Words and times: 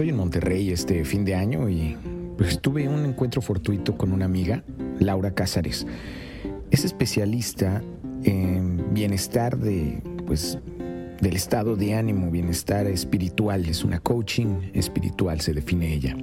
estoy 0.00 0.08
en 0.08 0.16
Monterrey 0.16 0.70
este 0.70 1.04
fin 1.04 1.26
de 1.26 1.34
año 1.34 1.68
y 1.68 1.94
pues, 2.38 2.58
tuve 2.62 2.88
un 2.88 3.04
encuentro 3.04 3.42
fortuito 3.42 3.98
con 3.98 4.12
una 4.12 4.24
amiga, 4.24 4.64
Laura 4.98 5.34
Cázares. 5.34 5.86
Es 6.70 6.86
especialista 6.86 7.82
en 8.24 8.94
bienestar 8.94 9.58
de, 9.58 10.02
pues, 10.26 10.56
del 11.20 11.36
estado 11.36 11.76
de 11.76 11.96
ánimo, 11.96 12.30
bienestar 12.30 12.86
espiritual. 12.86 13.66
Es 13.66 13.84
una 13.84 13.98
coaching 13.98 14.70
espiritual, 14.72 15.42
se 15.42 15.52
define 15.52 15.92
ella. 15.92 16.16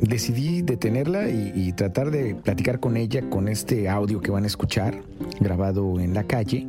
Decidí 0.00 0.62
detenerla 0.62 1.30
y, 1.30 1.72
tratar 1.74 2.10
de 2.10 2.34
platicar 2.34 2.80
con 2.80 2.96
ella 2.96 3.30
con 3.30 3.46
este 3.46 3.88
audio 3.88 4.20
que 4.20 4.32
van 4.32 4.42
a 4.42 4.48
escuchar, 4.48 5.00
grabado 5.38 6.00
en 6.00 6.12
la 6.12 6.24
calle. 6.24 6.66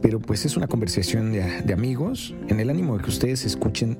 Pero 0.00 0.20
pues 0.20 0.46
es 0.46 0.56
una 0.56 0.68
conversación 0.68 1.32
de, 1.32 1.60
de 1.60 1.72
amigos, 1.74 2.34
en 2.48 2.60
el 2.60 2.70
ánimo 2.70 2.96
de 2.96 3.04
que 3.04 3.10
ustedes 3.10 3.44
escuchen 3.44 3.98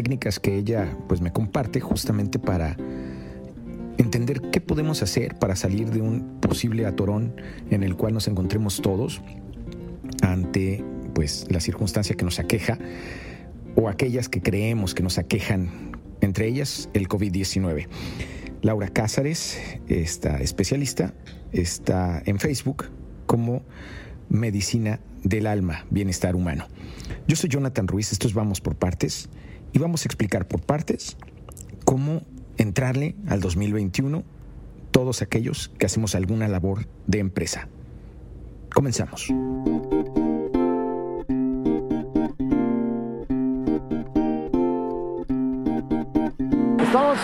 técnicas 0.00 0.40
que 0.40 0.56
ella 0.56 0.96
pues 1.08 1.20
me 1.20 1.30
comparte 1.30 1.78
justamente 1.78 2.38
para 2.38 2.74
entender 3.98 4.40
qué 4.50 4.58
podemos 4.58 5.02
hacer 5.02 5.34
para 5.38 5.56
salir 5.56 5.90
de 5.90 6.00
un 6.00 6.40
posible 6.40 6.86
atorón 6.86 7.34
en 7.70 7.82
el 7.82 7.96
cual 7.96 8.14
nos 8.14 8.26
encontremos 8.26 8.80
todos 8.80 9.20
ante 10.22 10.82
pues 11.14 11.46
la 11.50 11.60
circunstancia 11.60 12.16
que 12.16 12.24
nos 12.24 12.38
aqueja 12.38 12.78
o 13.76 13.90
aquellas 13.90 14.30
que 14.30 14.40
creemos 14.40 14.94
que 14.94 15.02
nos 15.02 15.18
aquejan, 15.18 15.92
entre 16.22 16.46
ellas 16.48 16.88
el 16.94 17.06
COVID-19. 17.06 17.86
Laura 18.62 18.88
Cázares, 18.88 19.60
esta 19.86 20.40
especialista, 20.40 21.12
está 21.52 22.22
en 22.24 22.38
Facebook 22.38 22.86
como 23.26 23.64
Medicina 24.30 24.98
del 25.24 25.46
Alma, 25.46 25.84
Bienestar 25.90 26.36
Humano. 26.36 26.68
Yo 27.28 27.36
soy 27.36 27.50
Jonathan 27.50 27.86
Ruiz, 27.86 28.12
estos 28.12 28.32
Vamos 28.32 28.62
por 28.62 28.76
Partes 28.76 29.28
y 29.72 29.78
vamos 29.78 30.04
a 30.04 30.08
explicar 30.08 30.46
por 30.46 30.60
partes 30.60 31.16
cómo 31.84 32.22
entrarle 32.56 33.16
al 33.28 33.40
2021 33.40 34.22
todos 34.90 35.22
aquellos 35.22 35.70
que 35.78 35.86
hacemos 35.86 36.14
alguna 36.14 36.48
labor 36.48 36.86
de 37.06 37.18
empresa. 37.18 37.68
Comenzamos. 38.74 39.28
Estamos 46.78 47.18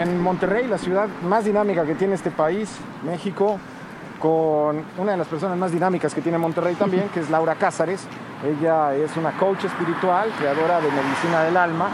en 0.00 0.20
Monterrey, 0.20 0.68
la 0.68 0.78
ciudad 0.78 1.08
más 1.24 1.44
dinámica 1.44 1.84
que 1.84 1.94
tiene 1.94 2.14
este 2.14 2.30
país, 2.30 2.70
México, 3.04 3.58
con 4.20 4.84
una 4.98 5.12
de 5.12 5.18
las 5.18 5.26
personas 5.26 5.56
más 5.56 5.72
dinámicas 5.72 6.14
que 6.14 6.20
tiene 6.20 6.38
Monterrey 6.38 6.74
también, 6.74 7.08
que 7.08 7.20
es 7.20 7.30
Laura 7.30 7.54
Cázares. 7.54 8.06
Ella 8.44 8.94
es 8.94 9.16
una 9.16 9.32
coach 9.32 9.64
espiritual, 9.64 10.30
creadora 10.38 10.80
de 10.80 10.90
medicina 10.90 11.42
del 11.42 11.56
alma. 11.56 11.88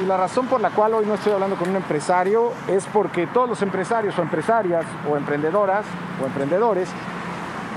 Y 0.00 0.06
la 0.06 0.16
razón 0.16 0.46
por 0.46 0.60
la 0.60 0.70
cual 0.70 0.94
hoy 0.94 1.06
no 1.06 1.14
estoy 1.14 1.32
hablando 1.32 1.56
con 1.56 1.70
un 1.70 1.76
empresario 1.76 2.52
es 2.68 2.86
porque 2.86 3.26
todos 3.26 3.48
los 3.48 3.62
empresarios 3.62 4.16
o 4.18 4.22
empresarias 4.22 4.84
o 5.10 5.16
emprendedoras 5.16 5.84
o 6.22 6.26
emprendedores 6.26 6.88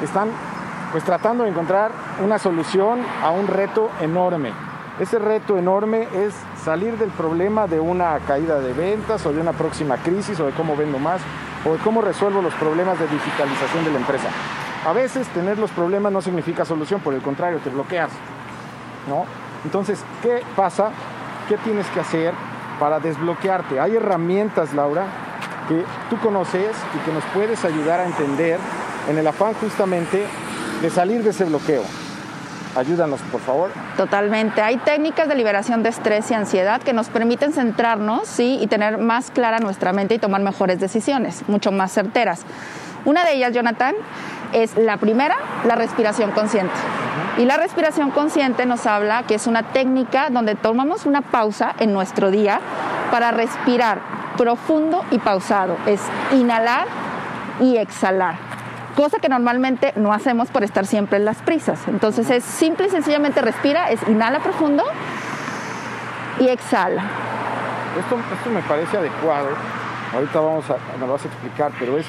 están 0.04 0.30
pues 0.92 1.04
tratando 1.04 1.44
de 1.44 1.50
encontrar 1.50 1.92
una 2.24 2.38
solución 2.38 3.00
a 3.24 3.32
un 3.32 3.48
reto 3.48 3.90
enorme. 4.02 4.52
Ese 5.00 5.18
reto 5.18 5.58
enorme 5.58 6.08
es 6.14 6.36
salir 6.64 6.98
del 6.98 7.10
problema 7.10 7.66
de 7.66 7.80
una 7.80 8.20
caída 8.20 8.60
de 8.60 8.74
ventas 8.74 9.26
o 9.26 9.34
de 9.34 9.42
una 9.42 9.54
próxima 9.54 9.98
crisis 9.98 10.40
o 10.40 10.46
de 10.46 10.52
cómo 10.52 10.76
vendo 10.76 11.00
más 11.00 11.22
o 11.66 11.74
de 11.74 11.80
cómo 11.80 12.02
resuelvo 12.02 12.42
los 12.42 12.54
problemas 12.56 13.00
de 13.00 13.08
digitalización 13.08 13.86
de 13.86 13.92
la 13.92 14.00
empresa. 14.00 14.28
A 14.86 14.94
veces 14.94 15.28
tener 15.28 15.60
los 15.60 15.72
problemas 15.72 16.12
no 16.12 16.22
significa 16.22 16.66
solución, 16.66 17.02
por 17.02 17.14
el 17.14 17.22
contrario, 17.22 17.60
te 17.60 17.70
bloqueas. 17.70 18.10
¿no? 19.08 19.26
Entonces, 19.64 20.04
¿qué 20.22 20.44
pasa? 20.56 20.92
¿Qué 21.48 21.58
tienes 21.58 21.86
que 21.88 22.00
hacer 22.00 22.34
para 22.80 23.00
desbloquearte? 23.00 23.80
Hay 23.80 23.96
herramientas, 23.96 24.74
Laura, 24.74 25.06
que 25.68 25.84
tú 26.10 26.18
conoces 26.20 26.76
y 26.96 27.06
que 27.06 27.14
nos 27.14 27.24
puedes 27.34 27.64
ayudar 27.66 28.00
a 28.00 28.06
entender 28.06 28.60
en 29.10 29.18
el 29.18 29.28
afán 29.28 29.54
justamente 29.56 30.26
de 30.82 30.90
salir 30.90 31.24
de 31.24 31.30
ese 31.30 31.46
bloqueo. 31.46 31.84
Ayúdanos, 32.76 33.20
por 33.32 33.42
favor. 33.42 33.70
Totalmente. 33.98 34.62
Hay 34.62 34.78
técnicas 34.78 35.28
de 35.28 35.36
liberación 35.36 35.84
de 35.84 35.90
estrés 35.90 36.32
y 36.32 36.34
ansiedad 36.34 36.82
que 36.82 36.94
nos 36.94 37.10
permiten 37.10 37.54
centrarnos 37.54 38.28
¿sí? 38.28 38.58
y 38.62 38.68
tener 38.68 38.98
más 38.98 39.32
clara 39.32 39.60
nuestra 39.60 39.92
mente 39.94 40.16
y 40.16 40.20
tomar 40.20 40.42
mejores 40.42 40.80
decisiones, 40.80 41.44
mucho 41.48 41.72
más 41.72 41.92
certeras. 41.92 42.46
Una 43.04 43.26
de 43.26 43.34
ellas, 43.34 43.54
Jonathan, 43.54 43.96
es 44.54 44.78
la 44.78 44.98
primera, 44.98 45.36
la 45.66 45.76
respiración 45.76 46.32
consciente. 46.32 46.74
Y 47.38 47.46
la 47.46 47.58
respiración 47.58 48.12
consciente 48.12 48.66
nos 48.66 48.86
habla 48.86 49.24
que 49.24 49.36
es 49.36 49.48
una 49.48 49.64
técnica 49.64 50.30
donde 50.30 50.56
tomamos 50.56 51.06
una 51.06 51.22
pausa 51.22 51.74
en 51.80 51.94
nuestro 51.94 52.30
día 52.30 52.60
para 53.10 53.32
respirar 53.32 54.00
profundo 54.38 55.04
y 55.12 55.18
pausado. 55.18 55.78
Es 55.86 56.02
inhalar 56.34 56.88
y 57.60 57.78
exhalar. 57.78 58.36
Cosa 59.02 59.18
que 59.18 59.30
normalmente 59.30 59.94
no 59.96 60.14
hacemos 60.14 60.50
por 60.50 60.64
estar 60.64 60.86
siempre 60.86 61.18
en 61.18 61.26
las 61.26 61.38
prisas. 61.38 61.88
Entonces 61.88 62.30
es 62.30 62.44
simple 62.44 62.86
y 62.86 62.90
sencillamente 62.92 63.42
respira, 63.42 63.90
es 63.90 64.00
inhala 64.08 64.42
profundo 64.42 64.84
y 66.40 66.48
exhala. 66.50 67.02
Esto, 68.00 68.20
esto 68.32 68.50
me 68.52 68.62
parece 68.62 68.98
adecuado. 68.98 69.48
Ahorita 70.14 70.40
vamos 70.40 70.70
a, 70.70 70.76
me 71.00 71.08
lo 71.08 71.14
vas 71.14 71.26
a 71.26 71.30
explicar, 71.30 71.72
pero 71.80 71.98
es 71.98 72.06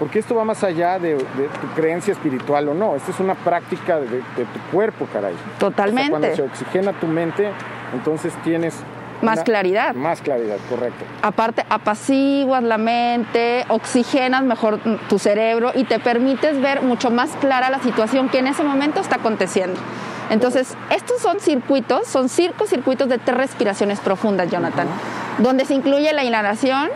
porque 0.00 0.18
esto 0.18 0.34
va 0.34 0.44
más 0.44 0.64
allá 0.64 0.98
de, 0.98 1.14
tu 1.14 1.66
creencia 1.76 2.10
espiritual 2.10 2.70
o 2.70 2.74
no. 2.74 2.96
Esto 2.96 3.12
es 3.12 3.20
una 3.20 3.36
práctica 3.36 4.00
de, 4.00 4.08
tu 4.08 4.60
cuerpo, 4.72 5.06
caray. 5.12 5.36
Totalmente. 5.60 6.10
cuando 6.10 6.34
se 6.34 6.42
oxigena 6.42 6.92
tu 6.94 7.06
mente, 7.06 7.52
entonces 7.94 8.34
tienes 8.42 8.82
más 9.22 9.42
claridad. 9.42 9.94
Más 9.94 10.20
claridad, 10.20 10.56
correcto. 10.68 11.04
Aparte, 11.22 11.64
apaciguas 11.68 12.62
la 12.62 12.78
mente, 12.78 13.64
oxigenas 13.68 14.42
mejor 14.42 14.80
tu 15.08 15.18
cerebro 15.18 15.72
y 15.74 15.84
te 15.84 15.98
permites 15.98 16.60
ver 16.60 16.82
mucho 16.82 17.10
más 17.10 17.30
clara 17.40 17.70
la 17.70 17.80
situación 17.80 18.28
que 18.28 18.38
en 18.38 18.48
ese 18.48 18.62
momento 18.62 19.00
está 19.00 19.16
aconteciendo. 19.16 19.80
Entonces, 20.30 20.76
estos 20.90 21.20
son 21.20 21.40
circuitos, 21.40 22.06
son 22.06 22.28
circos, 22.28 22.70
circuitos 22.70 23.08
de 23.08 23.18
tres 23.18 23.36
respiraciones 23.36 24.00
profundas, 24.00 24.50
Jonathan, 24.50 24.86
donde 25.38 25.64
se 25.64 25.74
incluye 25.74 26.12
la 26.12 26.24
inhalación 26.24 26.88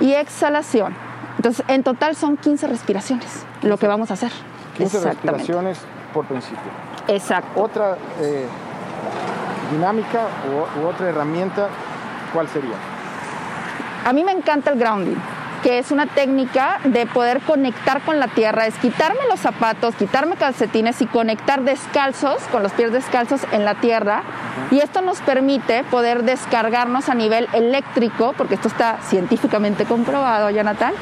y 0.00 0.14
exhalación. 0.14 0.94
Entonces, 1.36 1.64
en 1.68 1.82
total 1.82 2.16
son 2.16 2.36
15 2.36 2.66
respiraciones 2.68 3.44
lo 3.62 3.76
que 3.76 3.86
vamos 3.86 4.10
a 4.10 4.14
hacer. 4.14 4.32
15 4.76 5.00
respiraciones 5.00 5.78
por 6.12 6.24
principio. 6.26 6.70
Exacto. 7.08 7.60
Otra 7.60 7.96
eh, 8.20 8.46
dinámica 9.70 10.26
u, 10.50 10.86
otra 10.86 11.08
herramienta, 11.08 11.68
¿cuál 12.32 12.48
sería? 12.48 12.76
A 14.04 14.12
mí 14.12 14.24
me 14.24 14.32
encanta 14.32 14.70
el 14.70 14.78
grounding 14.78 15.16
que 15.62 15.78
es 15.78 15.90
una 15.90 16.06
técnica 16.06 16.78
de 16.84 17.06
poder 17.06 17.40
conectar 17.40 18.00
con 18.02 18.20
la 18.20 18.28
tierra, 18.28 18.66
es 18.66 18.74
quitarme 18.76 19.20
los 19.28 19.40
zapatos, 19.40 19.94
quitarme 19.96 20.36
calcetines 20.36 21.00
y 21.02 21.06
conectar 21.06 21.62
descalzos, 21.62 22.40
con 22.52 22.62
los 22.62 22.72
pies 22.72 22.92
descalzos 22.92 23.40
en 23.52 23.64
la 23.64 23.74
tierra. 23.74 24.22
Y 24.70 24.78
esto 24.78 25.02
nos 25.02 25.20
permite 25.20 25.84
poder 25.84 26.22
descargarnos 26.22 27.08
a 27.08 27.14
nivel 27.14 27.48
eléctrico, 27.52 28.34
porque 28.36 28.54
esto 28.54 28.68
está 28.68 28.98
científicamente 29.02 29.84
comprobado, 29.84 30.50
Jonathan, 30.50 30.92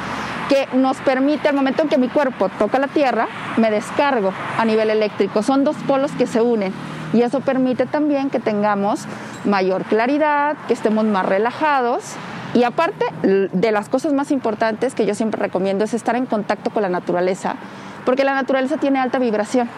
que 0.49 0.69
nos 0.73 0.97
permite 0.99 1.49
al 1.49 1.55
momento 1.55 1.83
en 1.83 1.89
que 1.89 1.99
mi 1.99 2.09
cuerpo 2.09 2.49
toca 2.49 2.79
la 2.79 2.89
tierra, 2.89 3.27
me 3.57 3.71
descargo 3.71 4.33
a 4.59 4.65
nivel 4.65 4.91
eléctrico. 4.91 5.43
Son 5.43 5.65
dos 5.65 5.77
polos 5.87 6.13
que 6.13 6.27
se 6.27 6.41
unen 6.41 6.73
y 7.13 7.23
eso 7.23 7.41
permite 7.41 7.87
también 7.87 8.31
que 8.31 8.41
tengamos 8.41 9.05
mayor 9.45 9.85
claridad, 9.85 10.57
que 10.67 10.75
estemos 10.75 11.05
más 11.05 11.27
relajados 11.27 12.15
y 12.55 12.65
aparte 12.65 13.05
de 13.23 13.73
las 13.73 13.89
cosas 13.89 14.13
más 14.13 14.31
importantes 14.31 14.95
que 14.95 15.07
yo 15.07 15.15
siempre 15.15 15.41
recomiendo 15.41 15.85
es 15.85 15.95
estar 15.95 16.17
en 16.17 16.27
contacto 16.27 16.71
con 16.71 16.83
la 16.83 16.89
naturaleza, 16.89 17.57
porque 18.05 18.25
la 18.25 18.35
naturaleza 18.35 18.77
tiene 18.77 18.99
alta 18.99 19.19
vibración. 19.19 19.69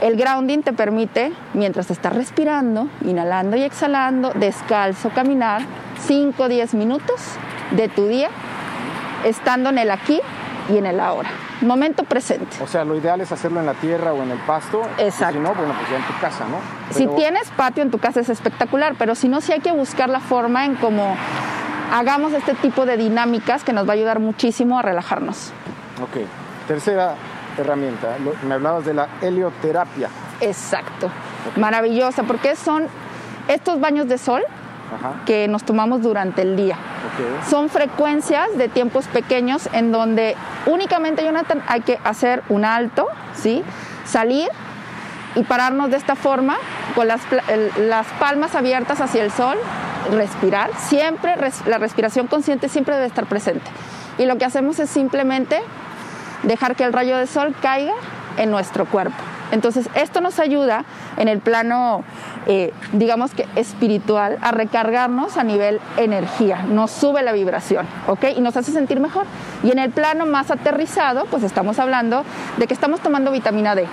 El 0.00 0.16
grounding 0.16 0.62
te 0.62 0.72
permite, 0.72 1.32
mientras 1.52 1.90
estás 1.90 2.14
respirando, 2.14 2.88
inhalando 3.04 3.56
y 3.56 3.62
exhalando, 3.62 4.32
descalzo, 4.34 5.10
caminar 5.10 5.62
5 6.06 6.42
o 6.42 6.48
10 6.48 6.74
minutos 6.74 7.20
de 7.72 7.88
tu 7.88 8.06
día 8.06 8.28
estando 9.24 9.70
en 9.70 9.78
el 9.78 9.90
aquí 9.90 10.20
y 10.68 10.78
en 10.78 10.86
el 10.86 11.00
ahora. 11.00 11.30
Momento 11.60 12.04
presente. 12.04 12.56
O 12.62 12.66
sea, 12.66 12.84
lo 12.84 12.96
ideal 12.96 13.20
es 13.20 13.32
hacerlo 13.32 13.60
en 13.60 13.66
la 13.66 13.74
tierra 13.74 14.12
o 14.12 14.22
en 14.22 14.30
el 14.30 14.38
pasto. 14.38 14.82
Exacto. 14.98 15.34
Si 15.34 15.40
no, 15.40 15.54
bueno, 15.54 15.74
pues 15.74 15.90
ya 15.90 15.96
en 15.96 16.04
tu 16.04 16.20
casa, 16.20 16.44
¿no? 16.48 16.58
Si 16.94 17.06
tienes 17.08 17.48
patio 17.50 17.82
en 17.82 17.90
tu 17.90 17.98
casa 17.98 18.20
es 18.20 18.28
espectacular, 18.28 18.94
pero 18.98 19.14
si 19.14 19.28
no, 19.28 19.40
sí 19.40 19.52
hay 19.52 19.60
que 19.60 19.72
buscar 19.72 20.08
la 20.08 20.20
forma 20.20 20.64
en 20.64 20.74
cómo 20.76 21.16
hagamos 21.92 22.32
este 22.32 22.54
tipo 22.54 22.86
de 22.86 22.96
dinámicas 22.96 23.64
que 23.64 23.72
nos 23.72 23.86
va 23.86 23.90
a 23.90 23.94
ayudar 23.94 24.18
muchísimo 24.18 24.78
a 24.78 24.82
relajarnos. 24.82 25.52
Ok. 26.02 26.26
Tercera 26.66 27.14
herramienta, 27.58 28.16
me 28.46 28.54
hablabas 28.54 28.84
de 28.84 28.94
la 28.94 29.08
helioterapia. 29.20 30.08
Exacto. 30.40 31.10
Maravillosa, 31.56 32.22
porque 32.22 32.56
son 32.56 32.86
estos 33.48 33.80
baños 33.80 34.08
de 34.08 34.18
sol 34.18 34.42
que 35.26 35.48
nos 35.48 35.64
tomamos 35.64 36.02
durante 36.02 36.42
el 36.42 36.56
día. 36.56 36.76
Son 37.48 37.68
frecuencias 37.68 38.56
de 38.56 38.68
tiempos 38.68 39.06
pequeños 39.06 39.68
en 39.72 39.92
donde 39.92 40.36
únicamente, 40.66 41.24
Jonathan, 41.24 41.62
hay 41.66 41.80
que 41.82 41.98
hacer 42.04 42.42
un 42.48 42.64
alto, 42.64 43.06
¿sí? 43.34 43.62
salir 44.04 44.48
y 45.34 45.42
pararnos 45.44 45.90
de 45.90 45.96
esta 45.96 46.14
forma, 46.14 46.56
con 46.94 47.08
las, 47.08 47.20
las 47.78 48.06
palmas 48.18 48.54
abiertas 48.54 49.00
hacia 49.00 49.24
el 49.24 49.30
sol, 49.30 49.56
respirar, 50.10 50.70
siempre 50.76 51.34
la 51.66 51.78
respiración 51.78 52.26
consciente 52.26 52.68
siempre 52.68 52.94
debe 52.94 53.06
estar 53.06 53.26
presente. 53.26 53.70
Y 54.18 54.26
lo 54.26 54.36
que 54.36 54.44
hacemos 54.44 54.78
es 54.78 54.90
simplemente 54.90 55.60
dejar 56.42 56.76
que 56.76 56.84
el 56.84 56.92
rayo 56.92 57.16
de 57.16 57.26
sol 57.26 57.54
caiga 57.62 57.94
en 58.36 58.50
nuestro 58.50 58.84
cuerpo. 58.84 59.31
Entonces, 59.52 59.88
esto 59.94 60.20
nos 60.20 60.40
ayuda 60.40 60.84
en 61.16 61.28
el 61.28 61.38
plano, 61.38 62.02
eh, 62.46 62.72
digamos 62.92 63.32
que 63.34 63.46
espiritual, 63.54 64.38
a 64.40 64.50
recargarnos 64.50 65.36
a 65.36 65.44
nivel 65.44 65.80
energía, 65.96 66.62
nos 66.62 66.90
sube 66.90 67.22
la 67.22 67.32
vibración, 67.32 67.86
¿ok? 68.08 68.24
Y 68.36 68.40
nos 68.40 68.56
hace 68.56 68.72
sentir 68.72 68.98
mejor. 68.98 69.26
Y 69.62 69.70
en 69.70 69.78
el 69.78 69.90
plano 69.90 70.26
más 70.26 70.50
aterrizado, 70.50 71.26
pues 71.26 71.44
estamos 71.44 71.78
hablando 71.78 72.24
de 72.56 72.66
que 72.66 72.74
estamos 72.74 73.00
tomando 73.00 73.30
vitamina 73.30 73.76
D 73.76 73.86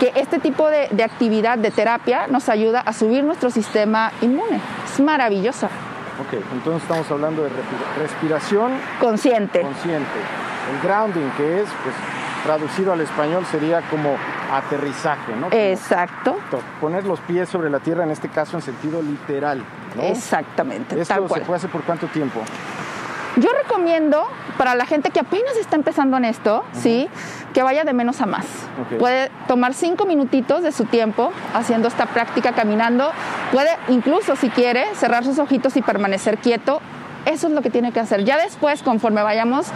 que 0.00 0.12
este 0.14 0.38
tipo 0.38 0.68
de, 0.70 0.88
actividad, 1.04 1.58
de 1.58 1.70
terapia, 1.70 2.26
nos 2.26 2.48
ayuda 2.48 2.80
a 2.80 2.94
subir 2.94 3.22
nuestro 3.22 3.50
sistema 3.50 4.12
inmune. 4.22 4.58
Es 4.90 4.98
maravillosa. 4.98 5.66
Ok, 5.66 6.42
entonces 6.52 6.82
estamos 6.82 7.10
hablando 7.10 7.42
de 7.42 7.50
respiración 7.98 8.72
consciente. 8.98 9.60
Consciente. 9.60 10.18
El 10.72 10.88
grounding, 10.88 11.30
que 11.36 11.60
es, 11.60 11.68
pues, 11.82 11.94
traducido 12.44 12.94
al 12.94 13.02
español, 13.02 13.44
sería 13.50 13.82
como 13.90 14.16
aterrizaje, 14.50 15.34
¿no? 15.36 15.48
Exacto. 15.50 16.38
Poner 16.80 17.04
los 17.04 17.20
pies 17.20 17.48
sobre 17.48 17.70
la 17.70 17.80
tierra, 17.80 18.04
en 18.04 18.10
este 18.10 18.28
caso 18.28 18.56
en 18.56 18.62
sentido 18.62 19.02
literal, 19.02 19.62
¿no? 19.96 20.02
Exactamente. 20.02 21.00
¿Esto 21.00 21.28
se 21.28 21.40
puede 21.40 21.56
hacer 21.56 21.70
por 21.70 21.82
cuánto 21.82 22.06
tiempo? 22.08 22.40
Yo 23.36 23.48
recomiendo 23.62 24.26
para 24.58 24.74
la 24.74 24.86
gente 24.86 25.10
que 25.10 25.20
apenas 25.20 25.56
está 25.56 25.76
empezando 25.76 26.16
en 26.16 26.24
esto, 26.24 26.64
¿sí? 26.72 27.08
que 27.52 27.62
vaya 27.62 27.84
de 27.84 27.92
menos 27.92 28.20
a 28.20 28.26
más. 28.26 28.46
Puede 28.98 29.30
tomar 29.46 29.74
cinco 29.74 30.04
minutitos 30.04 30.62
de 30.62 30.72
su 30.72 30.84
tiempo 30.84 31.32
haciendo 31.54 31.88
esta 31.88 32.06
práctica 32.06 32.52
caminando. 32.52 33.10
Puede 33.52 33.70
incluso, 33.88 34.36
si 34.36 34.50
quiere, 34.50 34.86
cerrar 34.94 35.24
sus 35.24 35.38
ojitos 35.38 35.76
y 35.76 35.82
permanecer 35.82 36.38
quieto. 36.38 36.80
Eso 37.26 37.48
es 37.48 37.52
lo 37.52 37.62
que 37.62 37.70
tiene 37.70 37.92
que 37.92 38.00
hacer. 38.00 38.24
Ya 38.24 38.38
después, 38.38 38.82
conforme 38.82 39.22
vayamos 39.22 39.66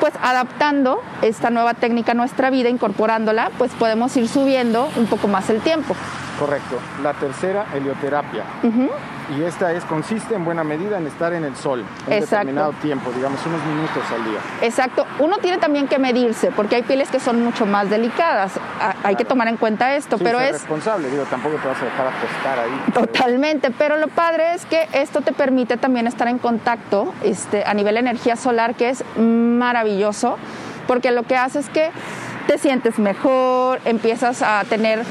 pues 0.00 0.14
adaptando 0.22 1.02
esta 1.22 1.50
nueva 1.50 1.74
técnica 1.74 2.12
a 2.12 2.14
nuestra 2.14 2.50
vida, 2.50 2.68
incorporándola, 2.68 3.50
pues 3.58 3.72
podemos 3.72 4.16
ir 4.16 4.28
subiendo 4.28 4.88
un 4.96 5.06
poco 5.06 5.28
más 5.28 5.50
el 5.50 5.60
tiempo. 5.60 5.94
Correcto. 6.38 6.78
La 7.02 7.14
tercera, 7.14 7.66
helioterapia. 7.74 8.44
Y 9.36 9.42
esta 9.42 9.72
es, 9.72 9.84
consiste 9.84 10.34
en 10.34 10.44
buena 10.44 10.64
medida 10.64 10.96
en 10.96 11.06
estar 11.06 11.32
en 11.34 11.44
el 11.44 11.54
sol 11.54 11.84
un 12.06 12.20
determinado 12.20 12.72
tiempo, 12.80 13.10
digamos 13.12 13.44
unos 13.44 13.62
minutos 13.64 14.02
al 14.14 14.24
día. 14.24 14.38
Exacto. 14.62 15.06
Uno 15.18 15.36
tiene 15.38 15.58
también 15.58 15.86
que 15.86 15.98
medirse, 15.98 16.50
porque 16.50 16.76
hay 16.76 16.82
pieles 16.82 17.10
que 17.10 17.20
son 17.20 17.44
mucho 17.44 17.66
más 17.66 17.90
delicadas. 17.90 18.52
Hay 19.04 19.16
que 19.16 19.24
tomar 19.24 19.48
en 19.48 19.58
cuenta 19.58 19.94
esto, 19.96 20.16
pero 20.18 20.40
es 20.40 20.52
responsable. 20.52 21.10
Digo, 21.10 21.24
tampoco 21.24 21.56
te 21.56 21.68
vas 21.68 21.80
a 21.80 21.84
dejar 21.84 22.06
acostar 22.06 22.58
ahí. 22.58 22.92
Totalmente. 22.94 23.70
Pero 23.70 23.98
lo 23.98 24.08
padre 24.08 24.54
es 24.54 24.64
que 24.64 24.88
esto 24.92 25.20
te 25.20 25.32
permite 25.32 25.76
también 25.76 26.06
estar 26.06 26.28
en 26.28 26.38
contacto, 26.38 27.12
este, 27.22 27.64
a 27.66 27.74
nivel 27.74 27.94
de 27.94 28.00
energía 28.00 28.36
solar, 28.36 28.74
que 28.76 28.88
es 28.88 29.04
maravilloso, 29.16 30.38
porque 30.86 31.10
lo 31.10 31.24
que 31.24 31.36
hace 31.36 31.58
es 31.58 31.68
que 31.68 31.90
te 32.46 32.56
sientes 32.56 32.98
mejor, 32.98 33.80
empiezas 33.84 34.40
a 34.40 34.64
tener 34.64 35.04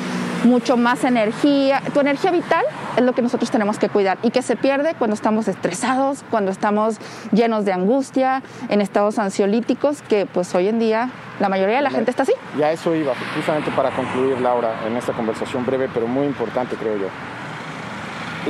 mucho 0.44 0.75
más 0.75 1.04
energía. 1.04 1.81
Tu 1.94 2.00
energía 2.00 2.31
vital 2.31 2.66
es 2.97 3.03
lo 3.03 3.13
que 3.13 3.21
nosotros 3.21 3.49
tenemos 3.51 3.79
que 3.79 3.89
cuidar 3.89 4.17
y 4.23 4.31
que 4.31 4.41
se 4.41 4.55
pierde 4.55 4.95
cuando 4.95 5.13
estamos 5.13 5.47
estresados, 5.47 6.23
cuando 6.29 6.51
estamos 6.51 6.97
llenos 7.31 7.63
de 7.63 7.71
angustia, 7.71 8.41
en 8.69 8.81
estados 8.81 9.19
ansiolíticos, 9.19 10.01
que 10.01 10.25
pues 10.25 10.53
hoy 10.55 10.67
en 10.67 10.79
día 10.79 11.09
la 11.39 11.47
mayoría 11.47 11.77
de 11.77 11.83
la 11.83 11.91
gente 11.91 12.11
está 12.11 12.23
así. 12.23 12.33
Y 12.57 12.63
a 12.63 12.71
eso 12.71 12.94
iba, 12.95 13.13
justamente 13.35 13.71
para 13.71 13.91
concluir, 13.91 14.41
Laura, 14.41 14.88
en 14.88 14.97
esta 14.97 15.13
conversación 15.13 15.65
breve, 15.65 15.89
pero 15.94 16.07
muy 16.07 16.25
importante, 16.25 16.75
creo 16.75 16.97
yo. 16.97 17.07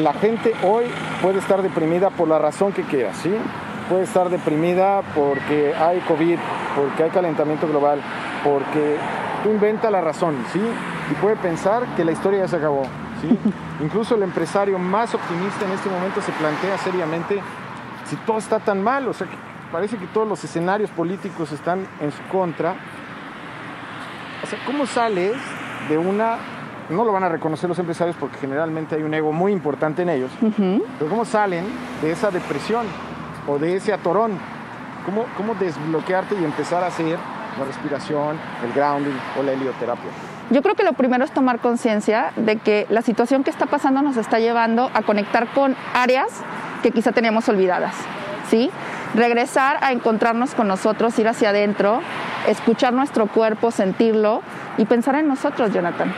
La 0.02 0.14
gente 0.14 0.54
hoy 0.64 0.86
puede 1.22 1.40
estar 1.40 1.62
deprimida 1.62 2.10
por 2.10 2.28
la 2.28 2.40
razón 2.40 2.72
que 2.72 2.84
quiera, 2.84 3.14
¿sí? 3.14 3.34
Puede 3.90 4.04
estar 4.04 4.30
deprimida 4.30 5.02
porque 5.16 5.74
hay 5.76 6.00
COVID, 6.02 6.38
porque 6.76 7.04
hay 7.04 7.10
calentamiento 7.10 7.68
global, 7.68 8.00
porque 8.44 8.98
tú 9.44 9.50
inventa 9.50 9.90
la 9.90 10.02
razón, 10.02 10.36
¿sí? 10.54 10.62
y 11.12 11.14
puede 11.16 11.36
pensar 11.38 11.86
que 11.96 12.04
la 12.04 12.12
historia 12.12 12.40
ya 12.40 12.48
se 12.48 12.58
acabó. 12.58 12.84
¿Sí? 13.22 13.38
Incluso 13.82 14.16
el 14.16 14.24
empresario 14.24 14.78
más 14.80 15.14
optimista 15.14 15.66
en 15.66 15.72
este 15.72 15.90
momento 15.90 16.22
se 16.22 16.32
plantea 16.34 16.78
seriamente 16.78 17.42
si 18.06 18.16
todo 18.18 18.38
está 18.38 18.60
tan 18.60 18.82
mal, 18.82 19.08
o 19.08 19.14
sea, 19.14 19.28
que 19.28 19.36
parece 19.72 19.98
que 19.98 20.08
todos 20.08 20.28
los 20.28 20.44
escenarios 20.44 20.90
políticos 20.92 21.52
están 21.52 21.86
en 22.00 22.12
su 22.12 22.24
contra. 22.32 22.76
O 24.44 24.48
sea, 24.48 24.60
¿cómo 24.66 24.86
sales 24.86 25.34
de 25.90 25.98
una... 25.98 26.38
No 26.90 27.04
lo 27.04 27.12
van 27.12 27.24
a 27.24 27.30
reconocer 27.30 27.68
los 27.68 27.78
empresarios 27.80 28.16
porque 28.18 28.38
generalmente 28.38 28.96
hay 28.96 29.04
un 29.04 29.14
ego 29.14 29.34
muy 29.34 29.52
importante 29.52 30.04
en 30.04 30.10
ellos, 30.10 30.32
pero 30.40 31.10
¿cómo 31.10 31.26
salen 31.26 31.66
de 32.02 32.12
esa 32.12 32.32
depresión 32.32 32.86
o 33.46 33.60
de 33.60 33.76
ese 33.76 33.92
atorón? 33.92 34.32
¿Cómo, 35.06 35.26
¿Cómo 35.36 35.54
desbloquearte 35.56 36.36
y 36.40 36.46
empezar 36.46 36.86
a 36.86 36.88
hacer 36.88 37.20
la 37.60 37.66
respiración, 37.66 38.38
el 38.64 38.72
grounding 38.72 39.18
o 39.38 39.44
la 39.44 39.52
helioterapia? 39.52 40.12
Yo 40.50 40.62
creo 40.62 40.76
que 40.76 40.84
lo 40.84 40.94
primero 40.94 41.26
es 41.26 41.32
tomar 41.32 41.60
conciencia 41.60 42.32
de 42.38 42.56
que 42.58 42.88
la 42.90 43.02
situación 43.02 43.44
que 43.44 43.50
está 43.50 43.66
pasando 43.66 44.02
nos 44.02 44.16
está 44.16 44.40
llevando 44.40 44.90
a 44.94 45.02
conectar 45.02 45.48
con 45.48 45.76
áreas 45.94 46.28
que 46.82 46.92
quizá 46.92 47.12
teníamos 47.12 47.50
olvidadas, 47.50 47.94
¿sí? 48.50 48.72
Regresar 49.14 49.78
a 49.82 49.92
encontrarnos 49.92 50.56
con 50.56 50.70
nosotros, 50.70 51.20
ir 51.20 51.28
hacia 51.28 51.50
adentro, 51.50 52.00
escuchar 52.48 52.94
nuestro 52.94 53.28
cuerpo, 53.28 53.72
sentirlo 53.72 54.42
y 54.78 54.86
pensar 54.86 55.16
en 55.16 55.28
nosotros, 55.28 55.74
Jonathan. 55.74 56.14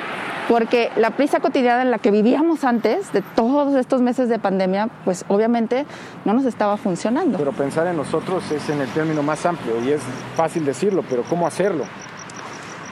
Porque 0.48 0.92
la 0.96 1.12
prisa 1.12 1.40
cotidiana 1.40 1.82
en 1.82 1.92
la 1.92 1.98
que 1.98 2.12
vivíamos 2.12 2.64
antes 2.64 3.12
de 3.14 3.22
todos 3.22 3.76
estos 3.76 4.02
meses 4.02 4.30
de 4.30 4.38
pandemia, 4.38 4.90
pues 5.06 5.26
obviamente 5.28 5.86
no 6.26 6.34
nos 6.34 6.46
estaba 6.46 6.78
funcionando. 6.78 7.38
Pero 7.38 7.52
pensar 7.52 7.88
en 7.88 7.98
nosotros 7.98 8.52
es 8.52 8.70
en 8.70 8.82
el 8.82 8.90
término 8.90 9.24
más 9.24 9.46
amplio 9.46 9.74
y 9.84 9.92
es 9.92 10.02
fácil 10.36 10.66
decirlo, 10.66 11.04
pero 11.08 11.24
¿cómo 11.24 11.48
hacerlo? 11.48 11.86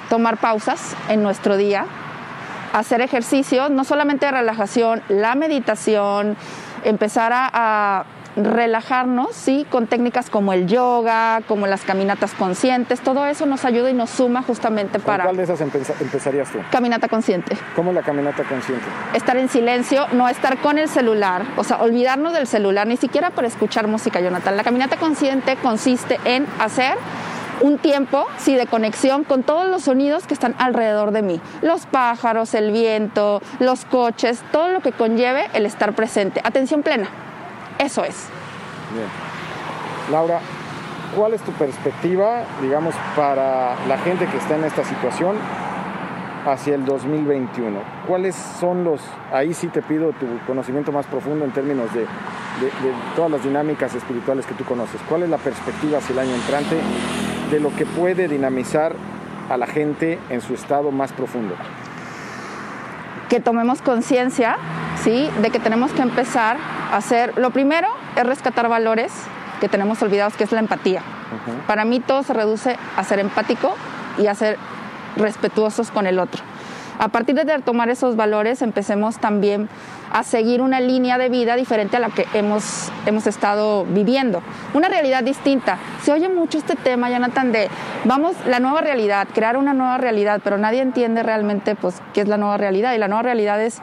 Tomar 0.09 0.37
pausas 0.37 0.95
en 1.09 1.23
nuestro 1.23 1.57
día, 1.57 1.85
hacer 2.73 3.01
ejercicio, 3.01 3.69
no 3.69 3.83
solamente 3.83 4.25
de 4.25 4.31
relajación, 4.31 5.01
la 5.09 5.35
meditación, 5.35 6.37
empezar 6.83 7.31
a, 7.33 8.05
relajarnos, 8.37 9.35
¿sí? 9.35 9.65
Con 9.69 9.87
técnicas 9.87 10.29
como 10.29 10.53
el 10.53 10.67
yoga, 10.67 11.41
como 11.47 11.65
las 11.65 11.81
caminatas 11.81 12.33
conscientes, 12.33 13.01
todo 13.01 13.25
eso 13.25 13.45
nos 13.47 13.65
ayuda 13.65 13.89
y 13.89 13.93
nos 13.93 14.11
suma 14.11 14.43
justamente 14.43 14.99
para... 14.99 15.23
¿Cuál 15.23 15.37
de 15.37 15.43
esas 15.43 15.59
empezarías 15.59 16.51
tú? 16.51 16.59
Caminata 16.71 17.07
consciente. 17.07 17.57
¿Cómo 17.75 17.91
la 17.91 18.03
caminata 18.03 18.43
consciente? 18.43 18.85
Estar 19.13 19.37
en 19.37 19.49
silencio, 19.49 20.05
no 20.13 20.29
estar 20.29 20.59
con 20.59 20.77
el 20.77 20.87
celular, 20.87 21.43
o 21.55 21.63
sea, 21.63 21.77
olvidarnos 21.77 22.33
del 22.33 22.45
celular, 22.45 22.85
ni 22.85 22.97
siquiera 22.97 23.31
para 23.31 23.47
escuchar 23.47 23.87
música, 23.87 24.19
Jonathan. 24.19 24.55
La 24.55 24.63
caminata 24.63 24.97
consciente 24.97 25.55
consiste 25.55 26.19
en 26.23 26.45
hacer 26.59 26.95
un 27.61 27.77
tiempo, 27.77 28.25
sí, 28.37 28.55
de 28.55 28.67
conexión 28.67 29.23
con 29.23 29.43
todos 29.43 29.67
los 29.67 29.83
sonidos 29.83 30.27
que 30.27 30.33
están 30.33 30.55
alrededor 30.57 31.11
de 31.11 31.21
mí. 31.21 31.41
Los 31.61 31.85
pájaros, 31.85 32.53
el 32.53 32.71
viento, 32.71 33.41
los 33.59 33.85
coches, 33.85 34.43
todo 34.51 34.69
lo 34.69 34.81
que 34.81 34.91
conlleve 34.91 35.47
el 35.53 35.65
estar 35.65 35.93
presente. 35.93 36.41
Atención 36.43 36.83
plena. 36.83 37.07
Eso 37.79 38.03
es. 38.03 38.27
Bien. 38.93 39.07
Laura, 40.11 40.39
¿cuál 41.15 41.33
es 41.33 41.41
tu 41.41 41.51
perspectiva, 41.51 42.43
digamos, 42.61 42.95
para 43.15 43.75
la 43.87 43.97
gente 43.99 44.25
que 44.27 44.37
está 44.37 44.55
en 44.55 44.63
esta 44.63 44.83
situación 44.83 45.35
hacia 46.45 46.75
el 46.75 46.85
2021? 46.85 47.79
¿Cuáles 48.07 48.35
son 48.35 48.83
los, 48.83 49.01
ahí 49.33 49.53
sí 49.53 49.67
te 49.67 49.81
pido 49.81 50.13
tu 50.13 50.25
conocimiento 50.45 50.91
más 50.91 51.05
profundo 51.05 51.43
en 51.43 51.51
términos 51.51 51.93
de, 51.93 52.01
de, 52.01 52.07
todas 53.15 53.31
las 53.31 53.43
dinámicas 53.43 53.93
espirituales 53.95 54.45
que 54.45 54.53
tú 54.53 54.63
conoces? 54.63 55.01
¿Cuál 55.09 55.23
es 55.23 55.29
la 55.29 55.37
perspectiva 55.37 55.97
hacia 55.97 56.13
el 56.13 56.19
año 56.19 56.35
entrante 56.35 56.77
de 57.51 57.59
lo 57.59 57.75
que 57.75 57.85
puede 57.85 58.27
dinamizar 58.27 58.95
a 59.49 59.57
la 59.57 59.67
gente 59.67 60.19
en 60.29 60.41
su 60.41 60.53
estado 60.53 60.91
más 60.91 61.11
profundo? 61.13 61.55
Que 63.29 63.39
tomemos 63.39 63.81
conciencia, 63.81 64.57
¿sí? 65.03 65.29
De 65.41 65.49
que 65.49 65.59
tenemos 65.59 65.91
que 65.91 66.01
empezar 66.01 66.57
a 66.91 66.97
hacer, 66.97 67.37
lo 67.37 67.51
primero 67.51 67.87
es 68.15 68.25
rescatar 68.25 68.69
valores 68.69 69.11
que 69.59 69.67
tenemos 69.67 70.01
olvidados, 70.01 70.35
que 70.35 70.43
es 70.43 70.51
la 70.51 70.59
empatía. 70.59 71.01
Para 71.65 71.83
mí 71.83 71.99
todo 71.99 72.23
se 72.23 72.33
reduce 72.33 72.77
a 72.95 73.03
ser 73.03 73.19
empático 73.19 73.75
y 74.17 74.27
a 74.27 74.35
ser 74.35 74.57
respetuosos 75.17 75.91
con 75.91 76.07
el 76.07 76.19
otro. 76.19 76.41
A 76.99 77.09
partir 77.09 77.35
de 77.35 77.59
tomar 77.59 77.89
esos 77.89 78.15
valores, 78.15 78.61
empecemos 78.61 79.17
también 79.17 79.69
a 80.11 80.23
seguir 80.23 80.61
una 80.61 80.79
línea 80.79 81.17
de 81.17 81.29
vida 81.29 81.55
diferente 81.55 81.97
a 81.97 81.99
la 81.99 82.09
que 82.09 82.25
hemos, 82.33 82.91
hemos 83.05 83.27
estado 83.27 83.85
viviendo. 83.85 84.41
Una 84.73 84.89
realidad 84.89 85.23
distinta. 85.23 85.77
Se 86.01 86.11
oye 86.11 86.29
mucho 86.29 86.57
este 86.57 86.75
tema, 86.75 87.09
Jonathan, 87.09 87.51
de 87.51 87.69
vamos, 88.05 88.35
la 88.45 88.59
nueva 88.59 88.81
realidad, 88.81 89.27
crear 89.33 89.57
una 89.57 89.73
nueva 89.73 89.97
realidad, 89.97 90.41
pero 90.43 90.57
nadie 90.57 90.81
entiende 90.81 91.23
realmente 91.23 91.75
pues, 91.75 92.01
qué 92.13 92.21
es 92.21 92.27
la 92.27 92.37
nueva 92.37 92.57
realidad. 92.57 92.93
Y 92.93 92.97
la 92.97 93.07
nueva 93.07 93.23
realidad 93.23 93.61
es 93.61 93.81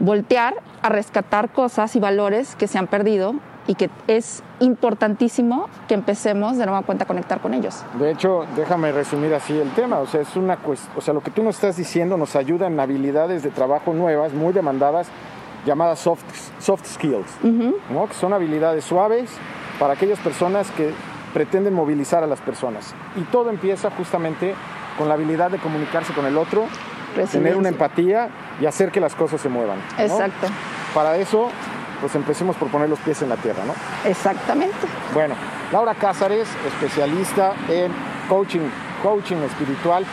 voltear 0.00 0.54
a 0.82 0.88
rescatar 0.88 1.50
cosas 1.50 1.96
y 1.96 2.00
valores 2.00 2.56
que 2.56 2.66
se 2.66 2.78
han 2.78 2.86
perdido 2.86 3.34
y 3.66 3.74
que 3.74 3.90
es 4.06 4.42
importantísimo 4.60 5.68
que 5.88 5.94
empecemos 5.94 6.58
de 6.58 6.66
nueva 6.66 6.82
cuenta 6.82 7.04
a 7.04 7.06
conectar 7.06 7.40
con 7.40 7.54
ellos. 7.54 7.82
De 7.98 8.10
hecho, 8.10 8.44
déjame 8.56 8.92
resumir 8.92 9.32
así 9.34 9.58
el 9.58 9.70
tema, 9.70 9.98
o 9.98 10.06
sea, 10.06 10.20
es 10.20 10.36
una 10.36 10.58
o 10.96 11.00
sea, 11.00 11.14
lo 11.14 11.22
que 11.22 11.30
tú 11.30 11.42
nos 11.42 11.56
estás 11.56 11.76
diciendo 11.76 12.16
nos 12.16 12.36
ayuda 12.36 12.66
en 12.66 12.78
habilidades 12.78 13.42
de 13.42 13.50
trabajo 13.50 13.94
nuevas, 13.94 14.32
muy 14.32 14.52
demandadas, 14.52 15.08
llamadas 15.64 15.98
soft, 15.98 16.24
soft 16.58 16.86
skills, 16.86 17.26
¿no? 17.90 18.06
que 18.06 18.14
son 18.14 18.32
habilidades 18.32 18.84
suaves 18.84 19.30
para 19.78 19.94
aquellas 19.94 20.18
personas 20.20 20.70
que 20.72 20.92
pretenden 21.32 21.74
movilizar 21.74 22.22
a 22.22 22.26
las 22.26 22.40
personas. 22.40 22.94
Y 23.16 23.22
todo 23.22 23.50
empieza 23.50 23.90
justamente 23.90 24.54
con 24.96 25.08
la 25.08 25.14
habilidad 25.14 25.50
de 25.50 25.58
comunicarse 25.58 26.12
con 26.12 26.26
el 26.26 26.36
otro, 26.36 26.66
tener 27.30 27.56
una 27.56 27.68
empatía 27.68 28.28
y 28.60 28.66
hacer 28.66 28.90
que 28.90 29.00
las 29.00 29.14
cosas 29.14 29.40
se 29.40 29.48
muevan. 29.48 29.78
Exacto. 29.98 30.46
Para 30.94 31.16
eso, 31.16 31.48
pues 32.00 32.14
empecemos 32.14 32.56
por 32.56 32.68
poner 32.68 32.88
los 32.88 33.00
pies 33.00 33.20
en 33.22 33.28
la 33.28 33.36
tierra, 33.36 33.64
¿no? 33.64 33.74
Exactamente. 34.08 34.76
Bueno, 35.12 35.34
Laura 35.72 35.94
Cázares, 35.94 36.48
especialista 36.66 37.52
en 37.68 37.90
coaching, 38.28 38.68
coaching 39.02 39.36
espiritual. 39.36 40.04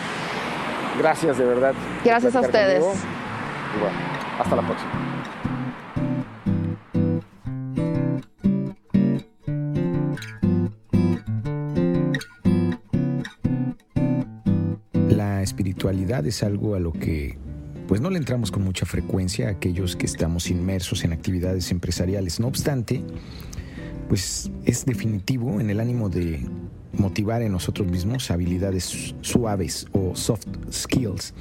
Gracias 0.97 1.37
de 1.37 1.45
verdad. 1.45 1.73
Gracias 2.03 2.35
a 2.35 2.41
ustedes. 2.41 2.83
Y 2.83 3.79
bueno, 3.79 4.10
hasta 4.41 4.55
la 4.55 4.63
próxima. 4.63 4.91
La 15.09 15.43
espiritualidad 15.43 16.25
es 16.25 16.43
algo 16.43 16.75
a 16.75 16.79
lo 16.79 16.91
que 16.91 17.37
pues 17.87 17.99
no 18.01 18.09
le 18.09 18.17
entramos 18.17 18.51
con 18.51 18.63
mucha 18.63 18.85
frecuencia 18.85 19.47
a 19.47 19.51
aquellos 19.51 19.95
que 19.95 20.05
estamos 20.05 20.49
inmersos 20.49 21.03
en 21.03 21.11
actividades 21.11 21.71
empresariales. 21.71 22.39
No 22.39 22.47
obstante, 22.47 23.03
pues 24.07 24.49
es 24.65 24.85
definitivo 24.85 25.59
en 25.59 25.69
el 25.69 25.79
ánimo 25.79 26.09
de 26.09 26.47
motivar 26.93 27.41
en 27.41 27.51
nosotros 27.51 27.87
mismos 27.87 28.31
habilidades 28.31 29.13
suaves 29.21 29.87
o 29.91 30.15
soft 30.15 30.47
skills 30.71 31.33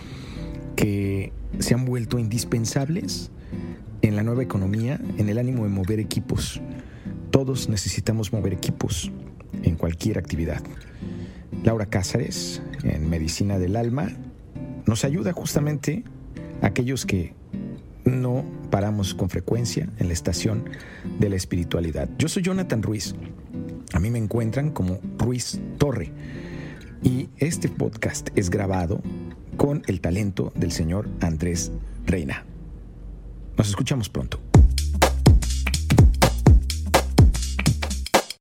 que 0.80 1.30
se 1.58 1.74
han 1.74 1.84
vuelto 1.84 2.18
indispensables 2.18 3.30
en 4.00 4.16
la 4.16 4.22
nueva 4.22 4.42
economía, 4.42 4.98
en 5.18 5.28
el 5.28 5.36
ánimo 5.36 5.64
de 5.64 5.68
mover 5.68 6.00
equipos. 6.00 6.58
Todos 7.30 7.68
necesitamos 7.68 8.32
mover 8.32 8.54
equipos 8.54 9.12
en 9.62 9.76
cualquier 9.76 10.16
actividad. 10.16 10.62
Laura 11.64 11.84
Cázares, 11.84 12.62
en 12.82 13.10
Medicina 13.10 13.58
del 13.58 13.76
Alma, 13.76 14.08
nos 14.86 15.04
ayuda 15.04 15.34
justamente 15.34 16.02
a 16.62 16.68
aquellos 16.68 17.04
que 17.04 17.34
no 18.06 18.42
paramos 18.70 19.12
con 19.12 19.28
frecuencia 19.28 19.86
en 19.98 20.06
la 20.06 20.14
estación 20.14 20.64
de 21.18 21.28
la 21.28 21.36
espiritualidad. 21.36 22.08
Yo 22.18 22.26
soy 22.28 22.42
Jonathan 22.42 22.82
Ruiz. 22.82 23.14
A 23.92 24.00
mí 24.00 24.10
me 24.10 24.18
encuentran 24.18 24.70
como 24.70 24.98
Ruiz 25.18 25.60
Torre. 25.76 26.10
Y 27.02 27.28
este 27.36 27.68
podcast 27.68 28.30
es 28.34 28.48
grabado 28.48 29.02
con 29.60 29.82
el 29.88 30.00
talento 30.00 30.54
del 30.54 30.72
señor 30.72 31.06
Andrés 31.20 31.70
Reina. 32.06 32.46
Nos 33.58 33.68
escuchamos 33.68 34.08
pronto. 34.08 34.49